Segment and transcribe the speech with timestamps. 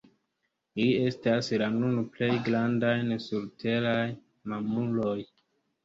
[0.85, 2.97] Ili estas la nun plej grandaj
[3.29, 4.03] surteraj
[4.55, 5.17] mamuloj.